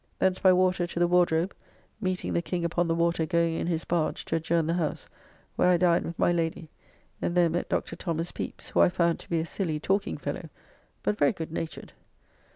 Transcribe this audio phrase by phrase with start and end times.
[0.17, 1.53] Thence by water to the Wardrobe
[2.01, 5.07] (meeting the King upon the water going in his barge to adjourn the House)
[5.55, 6.71] where I dined with my Lady,
[7.21, 7.95] and there met Dr.
[7.95, 10.49] Thomas Pepys, who I found to be a silly talking fellow,
[11.03, 11.93] but very good natured.